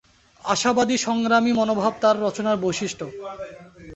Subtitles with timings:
[0.43, 3.05] আশাবাদী সংগ্রামী মনোভাব তার রচনার বৈশিষ্ট্য।